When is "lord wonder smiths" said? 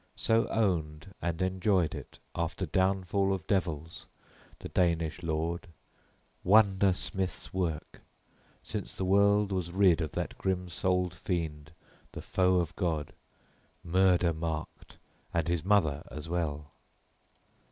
5.21-7.53